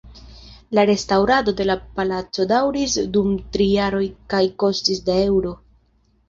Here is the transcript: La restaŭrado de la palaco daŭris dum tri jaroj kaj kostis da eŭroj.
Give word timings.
La 0.77 0.83
restaŭrado 0.89 1.53
de 1.59 1.67
la 1.67 1.75
palaco 1.99 2.45
daŭris 2.53 2.97
dum 3.19 3.37
tri 3.57 3.69
jaroj 3.75 4.03
kaj 4.35 4.41
kostis 4.65 5.05
da 5.11 5.21
eŭroj. 5.29 5.55